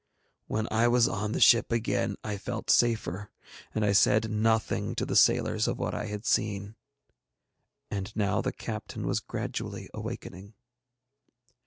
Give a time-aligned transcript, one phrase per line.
[0.47, 3.29] When I was on the ship again I felt safer,
[3.75, 6.73] and I said nothing to the sailors of what I had seen.
[7.91, 10.55] And now the captain was gradually awakening.